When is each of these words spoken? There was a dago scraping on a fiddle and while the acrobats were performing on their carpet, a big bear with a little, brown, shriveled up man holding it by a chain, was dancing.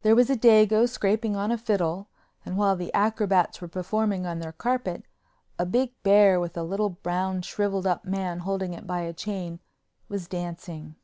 There 0.00 0.14
was 0.16 0.30
a 0.30 0.34
dago 0.34 0.88
scraping 0.88 1.36
on 1.36 1.50
a 1.52 1.58
fiddle 1.58 2.08
and 2.46 2.56
while 2.56 2.74
the 2.74 2.90
acrobats 2.94 3.60
were 3.60 3.68
performing 3.68 4.24
on 4.24 4.38
their 4.38 4.50
carpet, 4.50 5.04
a 5.58 5.66
big 5.66 5.92
bear 6.02 6.40
with 6.40 6.56
a 6.56 6.62
little, 6.62 6.88
brown, 6.88 7.42
shriveled 7.42 7.86
up 7.86 8.06
man 8.06 8.38
holding 8.38 8.72
it 8.72 8.86
by 8.86 9.00
a 9.02 9.12
chain, 9.12 9.60
was 10.08 10.26
dancing. 10.26 10.96